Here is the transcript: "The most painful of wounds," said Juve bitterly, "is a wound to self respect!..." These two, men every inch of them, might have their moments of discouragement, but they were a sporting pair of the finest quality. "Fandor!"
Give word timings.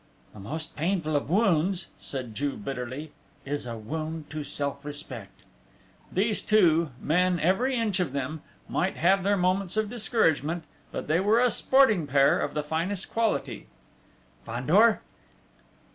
"The 0.33 0.39
most 0.39 0.75
painful 0.75 1.15
of 1.15 1.29
wounds," 1.29 1.89
said 1.99 2.33
Juve 2.33 2.65
bitterly, 2.65 3.11
"is 3.45 3.67
a 3.67 3.77
wound 3.77 4.31
to 4.31 4.43
self 4.43 4.83
respect!..." 4.83 5.43
These 6.11 6.41
two, 6.41 6.89
men 6.99 7.39
every 7.39 7.75
inch 7.75 7.99
of 7.99 8.11
them, 8.11 8.41
might 8.67 8.97
have 8.97 9.21
their 9.21 9.37
moments 9.37 9.77
of 9.77 9.91
discouragement, 9.91 10.63
but 10.91 11.05
they 11.07 11.19
were 11.19 11.39
a 11.39 11.51
sporting 11.51 12.07
pair 12.07 12.39
of 12.39 12.55
the 12.55 12.63
finest 12.63 13.11
quality. 13.11 13.67
"Fandor!" 14.43 15.01